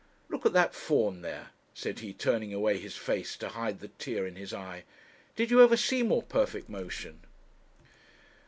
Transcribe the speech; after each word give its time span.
Look 0.29 0.47
at 0.47 0.53
that 0.53 0.73
fawn 0.73 1.21
there,' 1.21 1.51
said 1.75 1.99
he, 1.99 2.11
turning 2.11 2.51
away 2.55 2.79
his 2.79 2.97
face 2.97 3.37
to 3.37 3.49
hide 3.49 3.81
the 3.81 3.89
tear 3.99 4.25
in 4.25 4.35
his 4.35 4.51
eye, 4.51 4.83
'did 5.35 5.51
you 5.51 5.61
ever 5.61 5.77
see 5.77 6.01
more 6.01 6.23
perfect 6.23 6.67
motion?' 6.69 7.19